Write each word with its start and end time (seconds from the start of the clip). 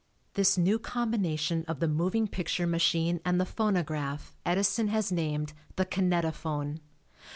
This 0.33 0.57
new 0.57 0.79
combination 0.79 1.63
of 1.67 1.79
the 1.79 1.87
moving 1.87 2.27
picture 2.27 2.65
machine 2.65 3.19
and 3.23 3.39
the 3.39 3.45
phonograph 3.45 4.35
Edison 4.43 4.87
has 4.87 5.11
named 5.11 5.53
the 5.75 5.85
kinetophone. 5.85 6.79